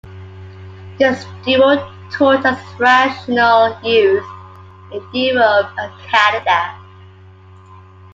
This 0.97 1.25
duo 1.45 1.75
toured 2.09 2.43
as 2.43 2.57
Rational 2.79 3.79
Youth 3.83 4.25
in 4.91 5.05
Europe 5.13 5.69
and 5.77 5.93
Canada. 6.01 6.73